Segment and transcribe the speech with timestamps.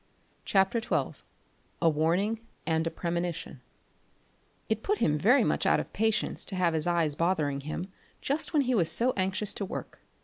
[0.45, 1.21] CHAPTER XII
[1.79, 3.61] A WARNING AND A PREMONITION
[4.67, 7.87] It put him very much out of patience to have his eyes bothering him
[8.19, 9.99] just when he was so anxious to work.